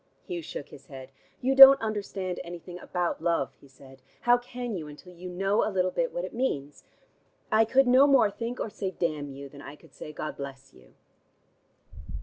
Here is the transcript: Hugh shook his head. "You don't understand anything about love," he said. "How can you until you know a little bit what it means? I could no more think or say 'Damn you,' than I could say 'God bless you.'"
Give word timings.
Hugh 0.25 0.41
shook 0.41 0.69
his 0.69 0.87
head. 0.87 1.11
"You 1.41 1.53
don't 1.53 1.79
understand 1.79 2.39
anything 2.43 2.79
about 2.79 3.21
love," 3.21 3.53
he 3.53 3.67
said. 3.67 4.01
"How 4.21 4.35
can 4.39 4.73
you 4.73 4.87
until 4.87 5.13
you 5.13 5.29
know 5.29 5.63
a 5.63 5.69
little 5.69 5.91
bit 5.91 6.11
what 6.11 6.25
it 6.25 6.33
means? 6.33 6.83
I 7.51 7.65
could 7.65 7.85
no 7.85 8.07
more 8.07 8.31
think 8.31 8.59
or 8.59 8.71
say 8.71 8.89
'Damn 8.89 9.29
you,' 9.29 9.47
than 9.47 9.61
I 9.61 9.75
could 9.75 9.93
say 9.93 10.11
'God 10.11 10.37
bless 10.37 10.73
you.'" 10.73 10.95